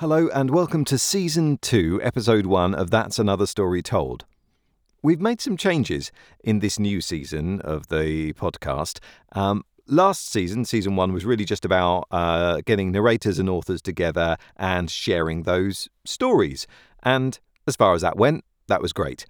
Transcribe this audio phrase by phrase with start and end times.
[0.00, 4.26] Hello, and welcome to Season 2, Episode 1 of That's Another Story Told.
[5.02, 6.12] We've made some changes
[6.44, 9.00] in this new season of the podcast.
[9.32, 14.36] Um, last season, Season 1, was really just about uh, getting narrators and authors together
[14.54, 16.68] and sharing those stories.
[17.02, 19.26] And as far as that went, that was great.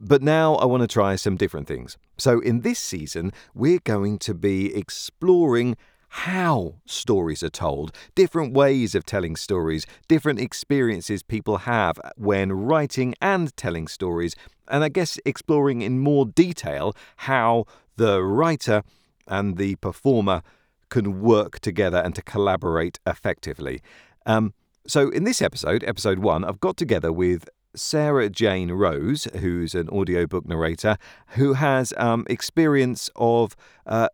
[0.00, 1.96] But now I want to try some different things.
[2.18, 5.76] So in this season, we're going to be exploring
[6.10, 13.14] how stories are told, different ways of telling stories, different experiences people have when writing
[13.20, 14.34] and telling stories,
[14.68, 17.64] and I guess exploring in more detail how
[17.96, 18.82] the writer
[19.28, 20.42] and the performer
[20.88, 23.80] can work together and to collaborate effectively.
[24.26, 24.52] Um,
[24.86, 29.88] so, in this episode, episode one, I've got together with Sarah Jane Rose, who's an
[29.90, 30.96] audiobook narrator,
[31.28, 33.54] who has um, experience of
[33.86, 34.08] uh,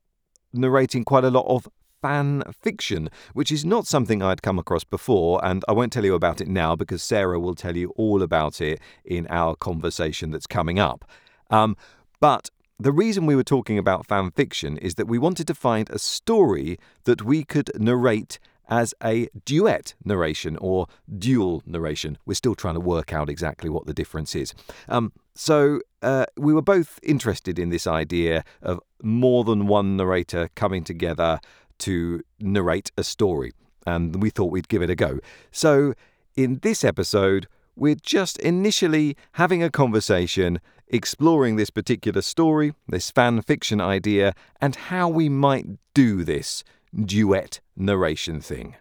[0.52, 1.66] narrating quite a lot of
[2.06, 6.14] fan fiction, which is not something I'd come across before, and I won't tell you
[6.14, 10.46] about it now because Sarah will tell you all about it in our conversation that's
[10.46, 11.04] coming up.
[11.50, 11.76] Um,
[12.20, 12.48] but
[12.78, 15.98] the reason we were talking about fan fiction is that we wanted to find a
[15.98, 20.86] story that we could narrate as a duet narration or
[21.18, 22.18] dual narration.
[22.24, 24.54] We're still trying to work out exactly what the difference is.
[24.88, 30.48] Um, so uh, we were both interested in this idea of more than one narrator
[30.54, 31.40] coming together
[31.78, 33.52] to narrate a story,
[33.86, 35.18] and we thought we'd give it a go.
[35.50, 35.94] So,
[36.36, 37.46] in this episode,
[37.76, 44.76] we're just initially having a conversation exploring this particular story, this fan fiction idea, and
[44.76, 46.62] how we might do this
[47.04, 48.76] duet narration thing.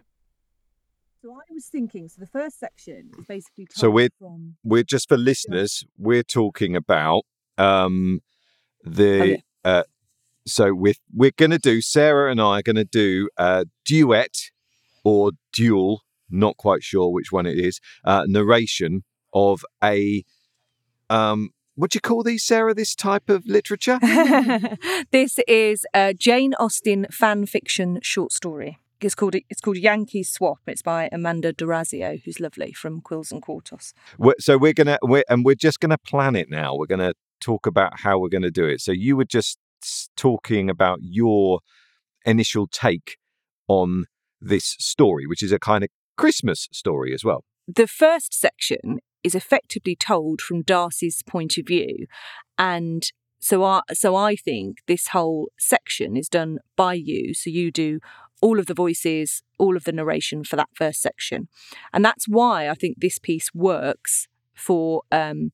[1.22, 2.08] So I was thinking.
[2.08, 3.66] So the first section is basically.
[3.72, 4.56] So we're from...
[4.62, 5.84] we're just for listeners.
[5.98, 7.22] We're talking about
[7.58, 8.20] um,
[8.84, 9.36] the Oh, yeah.
[9.64, 9.82] uh,
[10.46, 14.50] so we're we're going to do Sarah and I are going to do a duet
[15.04, 20.24] or dual, not quite sure which one it is, uh, narration of a
[21.10, 22.74] um, what do you call these, Sarah?
[22.74, 23.98] This type of literature?
[25.10, 28.78] this is a Jane Austen fan fiction short story.
[29.00, 30.58] It's called it's called Yankee Swap.
[30.66, 33.92] It's by Amanda D'Orazio, who's lovely from Quills and Quartos.
[34.18, 36.74] We're, so we're gonna we're, and we're just gonna plan it now.
[36.74, 38.80] We're gonna talk about how we're gonna do it.
[38.80, 39.58] So you would just
[40.16, 41.60] talking about your
[42.24, 43.16] initial take
[43.68, 44.04] on
[44.40, 47.44] this story, which is a kind of Christmas story as well.
[47.66, 52.06] The first section is effectively told from Darcy's point of view,
[52.58, 53.10] and
[53.40, 57.34] so I so I think this whole section is done by you.
[57.34, 57.98] So you do
[58.40, 61.48] all of the voices, all of the narration for that first section,
[61.92, 65.52] and that's why I think this piece works for um,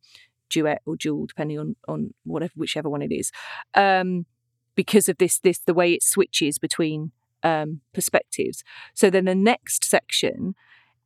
[0.53, 3.31] duet or dual, depending on on whatever whichever one it is,
[3.75, 4.27] um,
[4.75, 8.63] because of this this the way it switches between um, perspectives.
[8.95, 10.55] So then the next section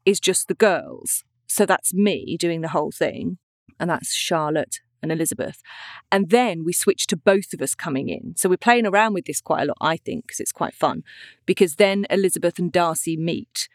[0.04, 1.24] is just the girls.
[1.46, 3.38] So that's me doing the whole thing,
[3.78, 5.62] and that's Charlotte and Elizabeth.
[6.10, 8.34] And then we switch to both of us coming in.
[8.36, 11.04] So we're playing around with this quite a lot, I think, because it's quite fun.
[11.44, 13.68] Because then Elizabeth and Darcy meet.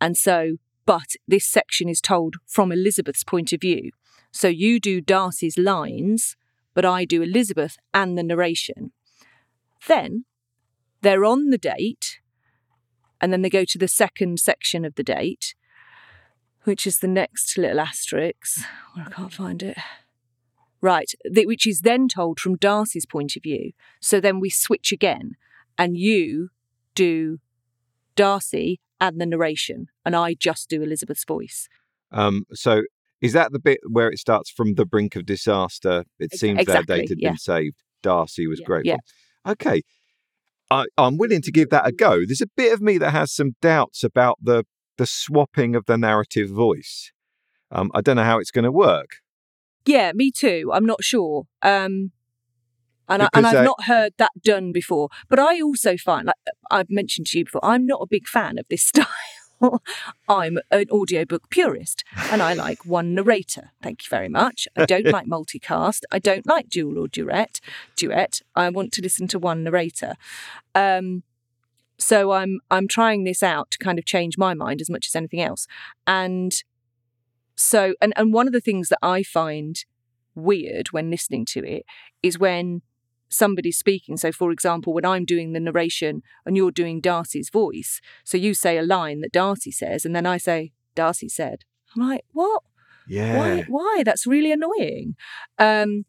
[0.00, 0.56] And so,
[0.86, 3.92] but this section is told from Elizabeth's point of view.
[4.32, 6.36] So you do Darcy's lines,
[6.74, 8.92] but I do Elizabeth and the narration.
[9.86, 10.24] Then
[11.02, 12.20] they're on the date,
[13.20, 15.54] and then they go to the second section of the date,
[16.64, 18.60] which is the next little asterisk,
[18.94, 19.78] where I can't find it.
[20.82, 23.72] Right, which is then told from Darcy's point of view.
[24.00, 25.36] So then we switch again,
[25.76, 26.50] and you
[26.94, 27.38] do
[28.16, 31.68] Darcy and the narration, and I just do Elizabeth's voice.
[32.12, 32.82] Um, so
[33.20, 36.04] is that the bit where it starts from the brink of disaster?
[36.18, 37.30] It seems their exactly, date had yeah.
[37.30, 37.76] been saved.
[38.02, 38.66] Darcy was Yeah.
[38.66, 38.98] grateful.
[39.44, 39.52] Yeah.
[39.52, 39.82] Okay.
[40.70, 42.20] I, I'm willing to give that a go.
[42.24, 44.64] There's a bit of me that has some doubts about the
[44.98, 47.10] the swapping of the narrative voice.
[47.70, 49.16] Um, I don't know how it's going to work.
[49.86, 50.70] Yeah, me too.
[50.74, 51.44] I'm not sure.
[51.62, 52.12] Um,
[53.08, 55.08] and, I, and I've not heard that done before.
[55.28, 56.36] But I also find, like
[56.70, 59.06] I've mentioned to you before, I'm not a big fan of this style.
[60.28, 63.70] I'm an audiobook purist and I like one narrator.
[63.82, 64.66] Thank you very much.
[64.76, 66.00] I don't like multicast.
[66.10, 67.60] I don't like dual or duet.
[67.96, 68.40] Duet.
[68.54, 70.14] I want to listen to one narrator.
[70.74, 71.22] Um,
[71.98, 75.14] so I'm I'm trying this out to kind of change my mind as much as
[75.14, 75.66] anything else.
[76.06, 76.52] And
[77.56, 79.84] so and, and one of the things that I find
[80.34, 81.84] weird when listening to it
[82.22, 82.82] is when
[83.30, 84.16] somebody's speaking.
[84.16, 88.52] So for example, when I'm doing the narration and you're doing Darcy's voice, so you
[88.54, 91.64] say a line that Darcy says, and then I say, Darcy said.
[91.96, 92.62] I'm like, what?
[93.08, 93.38] Yeah.
[93.38, 94.02] Why why?
[94.04, 95.14] That's really annoying.
[95.58, 96.04] Um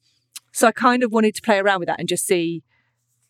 [0.52, 2.64] so I kind of wanted to play around with that and just see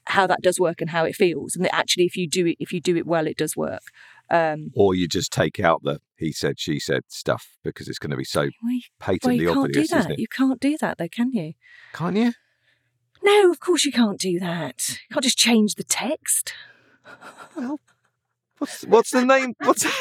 [0.06, 1.56] how that does work and how it feels.
[1.56, 3.84] And that actually if you do it if you do it well, it does work.
[4.30, 8.12] Um, Or you just take out the he said, she said stuff because it's going
[8.12, 10.20] to be so well, you- well, patently you can't obvious, do that.
[10.20, 11.54] You can't do that, though, can you?
[11.94, 12.32] Can't you?
[13.24, 14.98] No, of course you can't do that.
[15.10, 16.54] You can't just change the text.
[18.58, 19.54] What's what's the name?
[19.64, 19.86] What's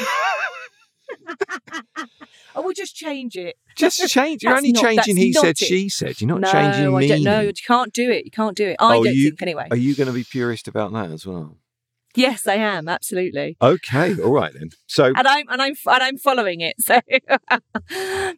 [2.54, 3.56] I will just change it.
[3.76, 4.42] just change?
[4.42, 5.58] You're That's only not- changing he said, it.
[5.58, 6.20] she said.
[6.20, 7.40] You're not no, changing don't know.
[7.40, 8.24] You can't do it.
[8.24, 8.76] You can't do it.
[8.78, 9.68] I Oh, don't you- think, anyway.
[9.70, 11.56] Are you going to be purist about that as well?
[12.16, 14.70] Yes, I am absolutely, Okay, all right then.
[14.86, 16.74] So and I'm and I'm and I'm following it.
[16.80, 17.00] So,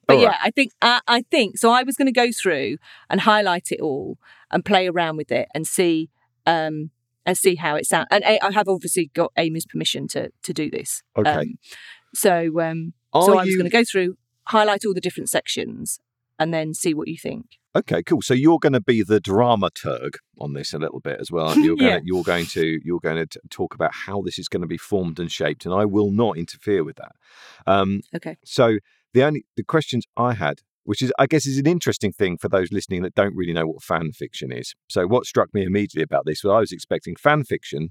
[0.06, 0.36] but All yeah.
[0.42, 1.70] I think I, I think so.
[1.70, 2.76] I was going to go through
[3.08, 4.18] and highlight it all
[4.50, 6.10] and play around with it and see
[6.46, 6.90] um
[7.24, 8.08] and see how it sounds.
[8.10, 11.02] And I, I have obviously got Amy's permission to to do this.
[11.16, 11.30] Okay.
[11.30, 11.58] Um,
[12.14, 14.16] so um are so I was you going to go through,
[14.48, 15.98] highlight all the different sections,
[16.38, 17.58] and then see what you think.
[17.74, 18.02] Okay?
[18.02, 18.22] Cool.
[18.22, 21.56] So you're going to be the dramaturg on this a little bit as well.
[21.56, 21.64] you?
[21.64, 21.98] You're going Yeah.
[21.98, 24.78] to, you're going to you're going to talk about how this is going to be
[24.78, 27.12] formed and shaped, and I will not interfere with that.
[27.66, 28.36] Um, Okay.
[28.44, 28.78] So
[29.14, 32.48] the only the questions I had, which is I guess is an interesting thing for
[32.48, 34.74] those listening that don't really know what fan fiction is.
[34.88, 37.90] So what struck me immediately about this was I was expecting fan fiction.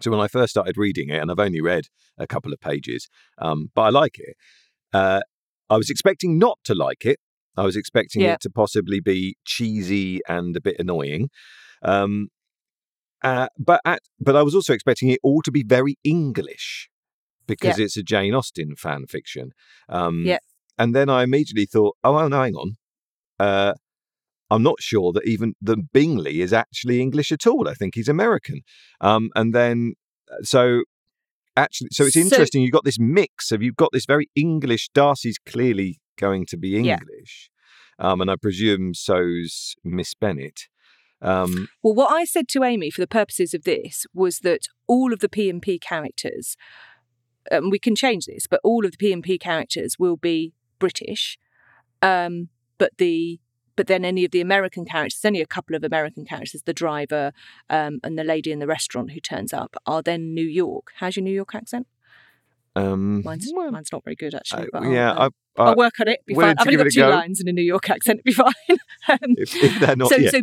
[0.00, 1.84] So when I first started reading it, and I've only read
[2.16, 3.06] a couple of pages,
[3.36, 4.34] um, but I like it.
[4.94, 5.20] Uh,
[5.68, 7.20] I was expecting not to like it.
[7.56, 8.34] I was expecting Yeah.
[8.34, 11.30] it to possibly be cheesy and a bit annoying.
[11.82, 12.28] Um,
[13.22, 16.88] uh, but at, but I was also expecting it all to be very English
[17.46, 19.50] because it's a Jane Austen fan fiction.
[19.88, 20.38] Um, Yeah.
[20.78, 22.76] And then I immediately thought, oh, well, no, hang on.
[23.38, 23.74] Uh,
[24.50, 27.68] I'm not sure that even the Bingley is actually English at all.
[27.68, 28.62] I think he's American.
[29.00, 29.94] Um, and then,
[30.32, 30.82] uh, so
[31.56, 32.62] actually, so it's So- interesting.
[32.62, 36.70] You've got this mix of, you've got this very English, Darcy's clearly going to be
[36.70, 36.98] Yeah.
[36.98, 37.50] English.
[37.98, 40.68] Um, and I presume so's Miss Bennet.
[41.22, 45.12] Um, Well, what I said to Amy for the purposes of this was that all
[45.12, 46.56] of the P and P characters,
[47.50, 50.54] um, we can change this, but all of the P and P characters will be
[50.78, 51.38] British,
[52.00, 53.40] um, but the
[53.76, 57.32] but then any of the American characters, only a couple of American characters, the driver
[57.70, 60.92] um, and the lady in the restaurant who turns up, are then New York.
[60.96, 61.86] How's your New York accent?
[62.80, 64.64] Um, Mine's well, mine's not very good actually.
[64.64, 66.20] I- but I'll, yeah, um, I, I, I'll work on it.
[66.26, 66.56] Be fine.
[66.58, 67.08] I've only got two go.
[67.10, 68.20] lines in a New York accent.
[68.20, 68.78] It'd be fine.
[69.08, 70.32] um, if, if they're not so, yet.
[70.32, 70.40] so,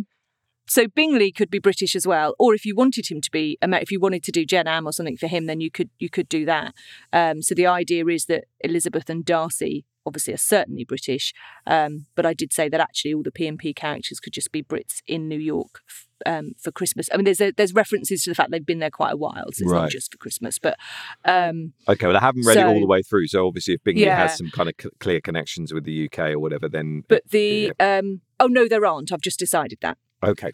[0.68, 3.90] so Bingley could be British as well, or if you wanted him to be, if
[3.90, 6.28] you wanted to do Gen Am or something for him, then you could you could
[6.28, 6.74] do that.
[7.12, 11.32] Um, so the idea is that Elizabeth and Darcy obviously are certainly British,
[11.66, 14.50] um, but I did say that actually all the P and P characters could just
[14.50, 17.08] be Brits in New York f- um, for Christmas.
[17.12, 19.46] I mean, there's a, there's references to the fact they've been there quite a while,
[19.52, 19.82] so it's Right.
[19.82, 20.58] not just for Christmas.
[20.58, 20.76] But
[21.24, 24.04] um, Okay, well, I haven't read it all the way through, so obviously, if Bingley
[24.06, 24.16] Yeah.
[24.16, 27.72] has some kind of c- clear connections with the UK or whatever, then but the
[27.78, 29.12] um, oh no, there aren't.
[29.12, 29.96] I've just decided that.
[30.24, 30.52] okay,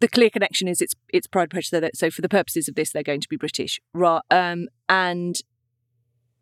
[0.00, 1.90] the clear connection is it's it's Pride Prejudice.
[1.94, 4.22] So for the purposes of this, they're going to be British, right?
[4.30, 5.36] Um, and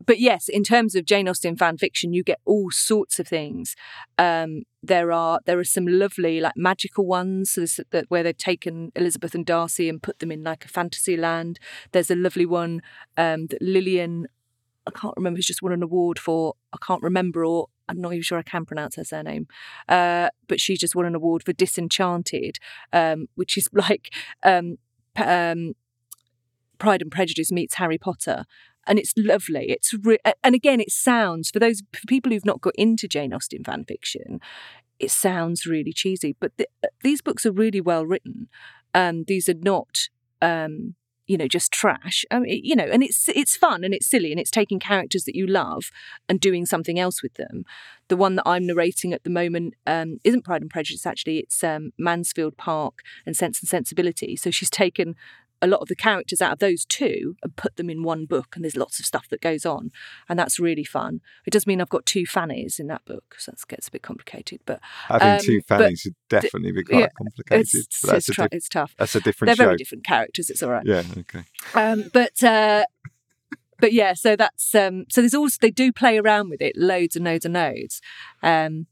[0.05, 3.75] but yes, in terms of Jane Austen fan fiction, you get all sorts of things.
[4.19, 8.93] Um, there are there are some lovely like magical ones so that where they've taken
[8.95, 11.59] Elizabeth and Darcy and put them in like a fantasy land.
[11.93, 12.83] There's a lovely one
[13.17, 14.27] um, that Lillian,
[14.87, 16.55] I can't remember, has just won an award for.
[16.73, 17.69] I can't remember or.
[17.89, 19.47] I'm not even sure I can pronounce her surname,
[19.89, 22.59] uh, but she just won an award for Disenchanted,
[22.93, 24.13] um, which is like
[24.43, 24.79] um,
[25.15, 25.75] um,
[26.79, 28.45] Pride and Prejudice meets Harry Potter.
[28.87, 29.67] And it's lovely.
[29.71, 33.33] It's re- and again, it sounds for those for people who've not got into Jane
[33.33, 34.41] Austen fan fiction,
[34.99, 36.37] it sounds really cheesy.
[36.39, 36.71] But th-
[37.03, 38.49] these books are really well written.
[38.95, 40.09] Um, these are not,
[40.41, 40.95] um,
[41.27, 42.25] you know, just trash.
[42.31, 45.25] I mean, you know, and it's it's fun and it's silly and it's taking characters
[45.25, 45.91] that you love
[46.29, 47.65] and doing something else with them.
[48.09, 51.07] The one that I'm narrating at the moment um, isn't Pride and Prejudice.
[51.07, 54.37] Actually, it's um, Mansfield Park and Sense and Sensibility.
[54.37, 55.17] So she's taken
[55.63, 58.55] a lot of the characters out of those two and put them in one book,
[58.55, 59.91] and there's lots of stuff that goes on,
[60.29, 61.21] and that's really fun.
[61.47, 64.03] It does mean I've got two fannies in that book, so that gets a bit
[64.03, 67.61] complicated, but having Um, two fannies would definitely be quite yeah, complicated.
[67.75, 68.95] it's it's, a tr- di- it's tough.
[68.99, 69.65] that's a different They're show.
[69.65, 70.51] very different characters.
[70.51, 70.85] It's all right.
[70.87, 71.45] Yeah, okay.
[71.75, 72.85] Um, but uh,
[73.81, 77.17] but yeah, so that's um, so there's also they do play around with it loads
[77.17, 78.01] and loads and loads,
[78.43, 78.87] um,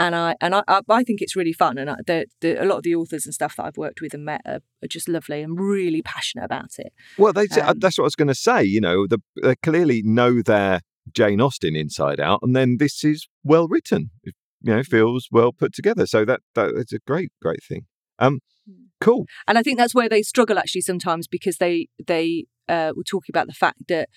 [0.00, 2.78] and I and I, I think it's really fun, and I, the, the, a lot
[2.78, 5.42] of the authors and stuff that I've worked with and met are, are just lovely
[5.42, 6.92] and really passionate about it.
[7.18, 8.64] Well, they, Um, that's what I was going to say.
[8.64, 10.80] You know, the, they clearly know their
[11.12, 14.10] Jane Austen inside out, and then this is well written.
[14.24, 16.06] It, you know, feels well put together.
[16.06, 17.86] So that that it's a great, great thing.
[18.18, 18.84] Um, Hmm.
[19.00, 19.24] cool.
[19.48, 23.32] and I think that's where they struggle actually sometimes because they they uh, were talking
[23.32, 24.08] about the fact that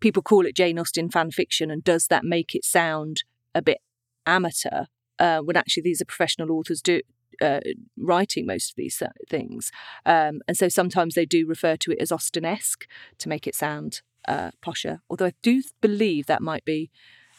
[0.00, 3.22] people call it Jane Austen fan fiction, and does that make it sound
[3.54, 3.78] a bit
[4.26, 4.84] amateur
[5.18, 7.00] uh, when actually these are professional authors do.
[7.40, 7.60] Uh,
[7.96, 9.72] writing most of these uh, things,
[10.04, 14.02] um, and so sometimes they do refer to it as Austen-esque to make it sound
[14.28, 15.00] uh, posher.
[15.08, 16.90] Although I do believe that might be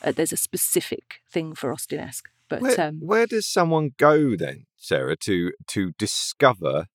[0.04, 2.30] uh, there's a specific thing for Austenesque.
[2.50, 6.88] But Where, um, where does someone go then, Sarah, to to discover?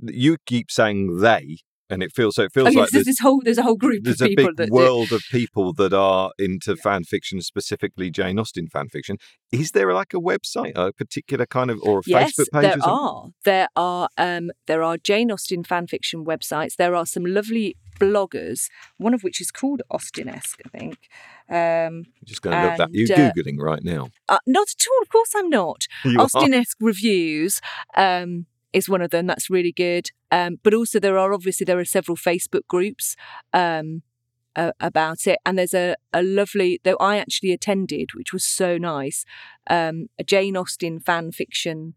[0.00, 1.58] You keep saying they,
[1.90, 2.44] and it feels so.
[2.44, 4.56] It feels like there's this whole there's a whole group there's of a people big
[4.56, 9.16] that world of people that are into fan fiction, specifically Jane Austen fan fiction.
[9.52, 12.62] Is there like a website, a particular kind of, or a Yes, Facebook page?
[12.62, 13.24] there are.
[13.44, 14.08] There are.
[14.16, 16.76] Um, there are Jane Austen fan fiction websites.
[16.76, 18.68] There are some lovely bloggers.
[18.96, 20.98] One of which is called Austenesque, I think.
[21.50, 22.88] Um, I'm just going to look that.
[22.92, 24.08] You're uh, googling right now.
[24.28, 25.02] uh, not at all.
[25.02, 25.86] Of course, I'm not.
[26.04, 26.24] You are.
[26.24, 27.60] Austenesque reviews
[27.96, 29.26] um, is one of them.
[29.26, 30.10] That's really good.
[30.30, 33.16] Um, but also, there are obviously there are several Facebook groups
[33.52, 34.02] um,
[34.56, 38.78] uh, about it, and there's a, a lovely though I actually attended, which was so
[38.78, 39.24] nice,
[39.68, 41.94] um, a Jane Austen fan fiction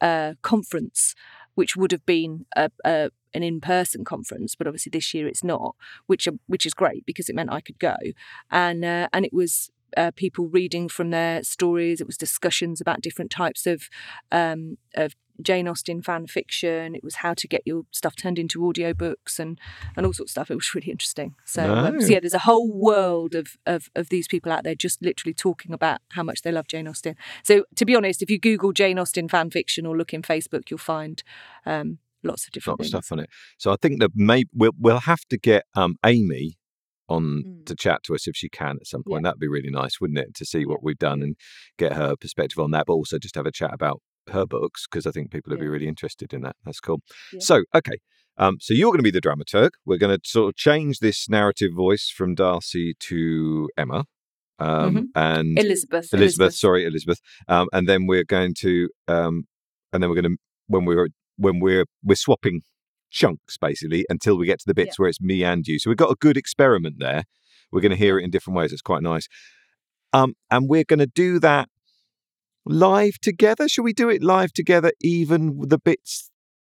[0.00, 1.14] uh, conference,
[1.54, 5.74] which would have been a, a an in-person conference, but obviously this year it's not,
[6.06, 7.96] which uh, which is great because it meant I could go,
[8.50, 12.00] and uh, and it was uh, people reading from their stories.
[12.00, 13.88] It was discussions about different types of
[14.30, 16.94] um, of Jane Austen fan fiction.
[16.94, 19.58] It was how to get your stuff turned into audiobooks and
[19.96, 20.50] and all sorts of stuff.
[20.50, 21.34] It was really interesting.
[21.44, 24.74] So, um, so yeah, there's a whole world of, of of these people out there
[24.74, 27.16] just literally talking about how much they love Jane Austen.
[27.42, 30.70] So to be honest, if you Google Jane Austen fan fiction or look in Facebook,
[30.70, 31.22] you'll find
[31.66, 33.30] um, lots of different of stuff on it.
[33.58, 36.58] So I think that maybe we'll, we'll have to get um, Amy
[37.08, 37.66] on Mm.
[37.66, 39.24] to chat to us if she can at some point.
[39.24, 41.36] That'd be really nice, wouldn't it, to see what we've done and
[41.76, 44.00] get her perspective on that, but also just have a chat about
[44.30, 46.56] her books because I think people would be really interested in that.
[46.64, 47.00] That's cool.
[47.32, 47.40] Yeah.
[47.40, 47.98] So okay.
[48.38, 49.70] Um, so you're going to be the dramaturg.
[49.84, 54.04] We're going to sort of change this narrative voice from Darcy to Emma,
[54.58, 56.12] um, and Elizabeth.
[56.14, 57.20] Elizabeth, sorry, Elizabeth.
[57.48, 59.44] Um, and then we're going to, um,
[59.92, 60.36] and then we're going to
[60.68, 62.62] when we're when we're we're swapping
[63.10, 65.78] chunks basically until we get to the bits where it's me and you.
[65.78, 67.24] So we've got a good experiment there.
[67.70, 68.72] We're going to hear it in different ways.
[68.72, 69.28] It's quite nice.
[70.14, 71.68] Um, and we're going to do that
[72.64, 73.68] live together.
[73.68, 76.30] Should we do it live together, even the bits?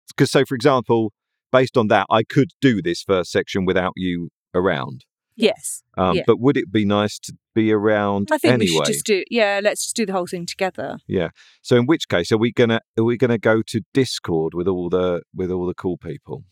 [0.07, 1.13] Because so, for example,
[1.51, 5.05] based on that, I could do this first section without you around.
[5.35, 5.83] Yes.
[5.97, 6.23] Um, Yeah.
[6.27, 8.71] But would it be nice to be around I think anyway?
[8.71, 10.97] we should just do yeah, let's just do the whole thing together.
[11.07, 11.29] Yeah.
[11.61, 14.89] So in which case are we gonna are we gonna go to Discord with all
[14.89, 16.43] the with all the cool people?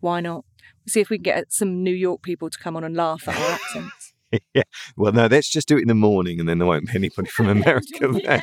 [0.00, 0.44] Why not?
[0.88, 3.36] See if we can get some New York people to come on and laugh at
[3.36, 4.14] our accents.
[4.54, 4.62] yeah.
[4.96, 7.28] Well, no, let's just do it in the morning, and then there won't be anybody
[7.28, 8.08] from America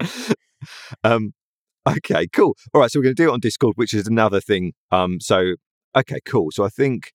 [1.04, 1.32] um.
[1.86, 2.26] Okay.
[2.32, 2.56] Cool.
[2.72, 2.90] All right.
[2.90, 4.72] So we're gonna do it on Discord, which is another thing.
[4.90, 5.20] Um.
[5.20, 5.54] So
[5.96, 6.18] okay.
[6.24, 6.50] Cool.
[6.50, 7.12] So I think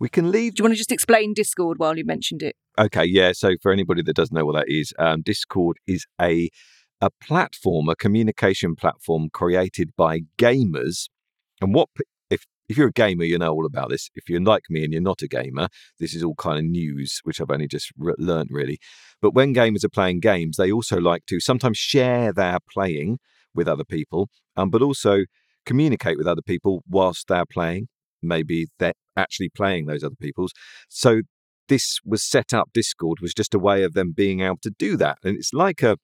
[0.00, 2.56] we can leave Do you want to just explain Discord while you mentioned it?
[2.78, 3.32] Okay, yeah.
[3.32, 6.48] So for anybody that doesn't know what that is, um, Discord is a
[7.00, 11.08] a platform, a communication platform created by gamers.
[11.60, 11.88] And what
[12.68, 14.10] if you're a gamer, you know all about this.
[14.14, 17.20] If you're like me and you're not a gamer, this is all kind of news,
[17.24, 18.78] which I've only just re- learnt really.
[19.20, 23.18] But when gamers are playing games, they also like to sometimes share their playing
[23.54, 25.24] with other people, um, but also
[25.66, 27.88] communicate with other people whilst they're playing.
[28.22, 30.52] Maybe they're actually playing those other people's.
[30.88, 31.22] So
[31.68, 34.96] this was set up discord was just a way of them being able to do
[34.96, 35.98] that and it's like a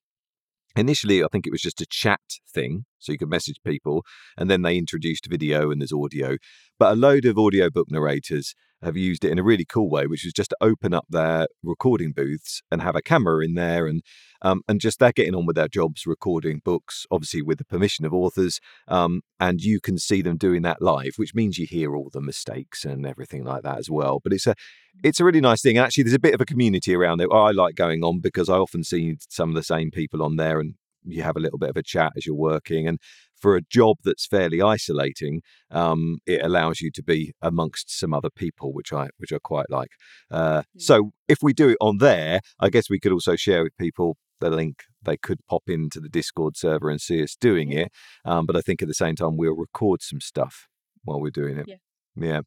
[0.75, 2.21] initially i think it was just a chat
[2.53, 4.03] thing so you could message people
[4.37, 6.37] and then they introduced video and there's audio
[6.77, 8.53] but a load of audiobook narrators
[8.85, 11.47] have used it in a really cool way which is just to open up their
[11.63, 14.01] recording booths and have a camera in there and
[14.41, 18.05] um, and just they're getting on with their jobs recording books obviously with the permission
[18.05, 21.95] of authors um, and you can see them doing that live which means you hear
[21.95, 24.55] all the mistakes and everything like that as well but it's a
[25.03, 25.77] it's a really nice thing.
[25.77, 27.29] Actually, there's a bit of a community around it.
[27.31, 30.59] I like going on because I often see some of the same people on there,
[30.59, 32.87] and you have a little bit of a chat as you're working.
[32.87, 32.99] And
[33.45, 38.31] for a job that's fairly isolating, um, it allows you to be amongst some other
[38.31, 39.91] people, which I which I quite like.
[40.31, 43.77] Uh, So if we do it on there, I guess we could also share with
[43.77, 44.77] people the link.
[45.03, 47.91] They could pop into the Discord server and see us doing it.
[48.25, 50.67] Um, but I think at the same time we'll record some stuff
[51.03, 51.67] while we're doing it.
[51.67, 51.81] Yeah.
[52.15, 52.41] Yeah.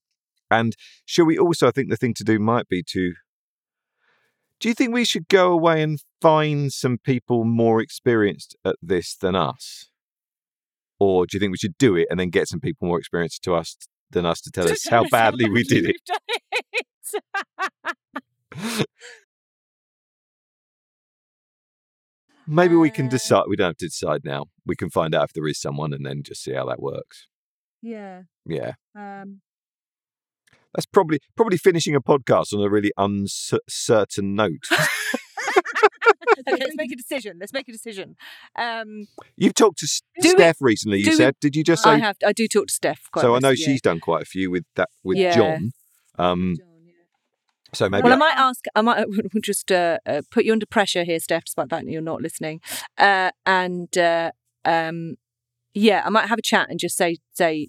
[0.51, 0.75] And
[1.05, 3.15] should we also, I think the thing to do might be to.
[4.59, 9.15] Do you think we should go away and find some people more experienced at this
[9.15, 9.88] than us?
[11.01, 13.43] Or do you think we should do it and then get some people more experienced
[13.45, 13.77] to us
[14.11, 16.01] than us to tell us how badly we did it?
[22.47, 23.45] Maybe we can Uh, decide.
[23.49, 24.47] We don't have to decide now.
[24.65, 27.27] We can find out if there is someone and then just see how that works.
[27.83, 28.23] yeah.
[28.47, 28.73] Yeah.
[28.95, 29.43] Um,
[30.75, 34.65] That's probably probably finishing a podcast on a really uncertain note.
[35.85, 37.39] okay, let's make a decision.
[37.41, 38.17] Let's make a decision.
[38.57, 39.07] Um,
[39.37, 40.99] You've talked to S- Do we- Steph recently.
[40.99, 41.91] You do we- said, did you just say?
[41.91, 42.17] I have.
[42.25, 43.01] I do talk to Steph.
[43.13, 45.35] Quite so I know regularly, she's done quite a few with that with Yeah.
[45.35, 45.71] John.
[46.19, 46.57] Um,
[47.75, 48.65] so maybe Well, I I- might ask.
[48.75, 51.45] I might we'll just uh, uh, put you under pressure here, Steph.
[51.45, 52.61] Despite that you're not listening,
[52.97, 54.31] uh, and uh,
[54.65, 55.17] um,
[55.75, 57.69] yeah, I might have a chat and just say say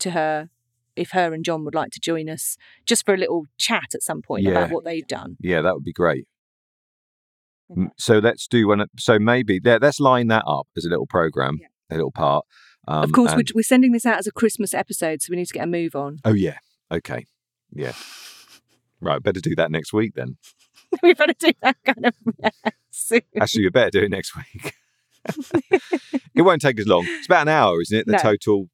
[0.00, 0.50] to her
[0.96, 4.02] if her and John would like to join us just for a little chat at
[4.02, 5.36] some point about what they've done.
[5.40, 6.26] yeah, that would be great.
[7.76, 8.84] Mm, So let's do one.
[8.98, 11.68] So maybe let, let's line that up as a little program, Yeah.
[11.90, 12.44] a little part.
[12.88, 15.46] Um, of course, we're, we're sending this out as a Christmas episode, so we need
[15.46, 16.18] to get a move on.
[16.24, 16.58] Oh yeah.
[16.90, 17.26] Okay.
[17.72, 17.92] Yeah.
[19.00, 19.22] Right.
[19.22, 20.36] Better do that next week then.
[21.02, 22.14] we better do that kind of
[22.90, 23.20] soon.
[23.40, 24.74] Actually, you better do it next week.
[26.34, 27.04] it won't take as long.
[27.06, 28.06] It's about an hour, isn't it?
[28.06, 28.18] The No.
[28.18, 28.68] total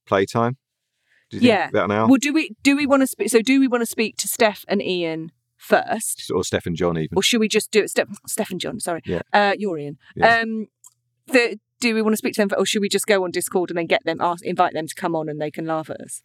[1.31, 1.69] you think Yeah.
[1.69, 2.07] About an hour.
[2.09, 3.31] Well, do we do we want to speak?
[3.31, 5.33] So, do we want to speak to Steph and Ian
[5.67, 6.31] first?
[6.35, 7.17] or Steph and John even.
[7.17, 7.91] or should we just do it?
[7.91, 9.03] Steph, Steph and John, sorry.
[9.05, 9.23] Yeah.
[9.33, 9.99] Uh, you're Ian.
[10.15, 10.41] Yeah.
[10.41, 10.67] Um,
[11.27, 13.31] the, do we want to speak to them, for, or should we just go on
[13.31, 15.91] Discord and then get them, ask, invite them to come on, and they can laugh
[15.91, 16.23] at us?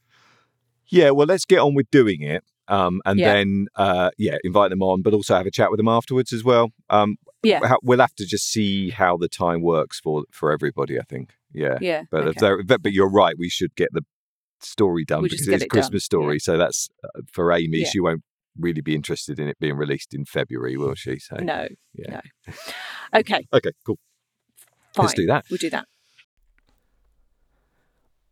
[0.87, 1.09] Yeah.
[1.11, 2.43] Well, let's get on with doing it.
[2.67, 3.33] Um, and Yeah.
[3.33, 6.43] then uh, yeah, invite them on, but also have a chat with them afterwards as
[6.43, 6.69] well.
[6.89, 7.75] Um, Yeah.
[7.83, 10.97] we'll have to just see how the time works for for everybody.
[10.97, 11.33] I think.
[11.53, 11.77] Yeah.
[11.81, 12.03] Yeah.
[12.09, 12.39] But if okay.
[12.39, 13.35] they're, but, but you're right.
[13.37, 14.03] We should get the
[14.61, 16.39] story done We'll because it's a it done, Christmas story.
[16.39, 17.79] So that's uh, for Amy.
[17.79, 17.89] Yeah.
[17.89, 18.23] She won't
[18.59, 21.19] really be interested in it being released in February, will she?
[21.19, 21.67] So no.
[21.93, 22.21] yeah.
[22.47, 22.53] No.
[23.13, 23.45] Okay.
[23.53, 23.71] Okay.
[23.85, 23.99] Cool.
[24.95, 25.03] Fine.
[25.05, 25.45] Let's do that.
[25.49, 25.85] We'll do that.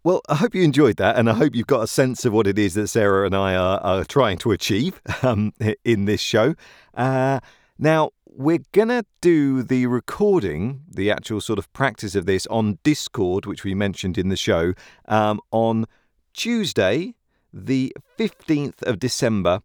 [0.06, 2.48] Well, I hope you enjoyed that, and I hope you've got a sense of what
[2.48, 5.52] it is that Sarah and I are, are trying to achieve um,
[5.84, 6.56] in this show.
[6.94, 7.42] Uh,
[7.78, 12.80] now, we're going to do the recording, the actual sort of practice of this on
[12.84, 14.74] Discord, which we mentioned in the show,
[15.10, 15.86] um, on
[16.34, 17.16] Tuesday,
[17.52, 19.62] the 15th of December,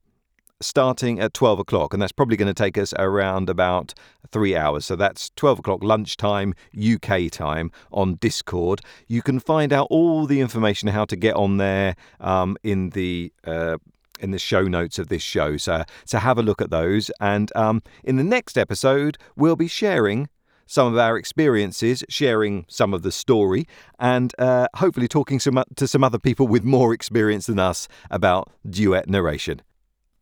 [0.64, 1.92] starting at 12 o'clock.
[1.92, 3.94] And that's probably going to take us around about
[4.30, 4.85] three hours.
[4.87, 8.80] So that's 12 o'clock lunchtime, UK time on Discord.
[9.06, 13.32] You can find out all the information how to get on there um, in the.
[13.45, 13.78] Uh,
[14.21, 17.10] in the show notes of this show, so so have a look at those.
[17.21, 20.28] And um, in the next episode, we'll be sharing
[20.67, 23.67] some of our experiences, sharing some of the story,
[23.99, 28.50] and uh, hopefully talking some, to some other people with more experience than us about
[28.69, 29.60] duet narration.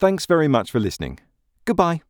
[0.03, 1.21] Thanks very much for listening.
[1.65, 2.03] Goodbye.